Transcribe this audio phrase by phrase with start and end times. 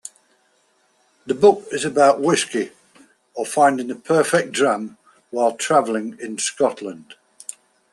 [1.27, 2.71] The book is about whisky,
[3.35, 4.97] or finding the perfect dram
[5.29, 7.13] while travelling in Scotland.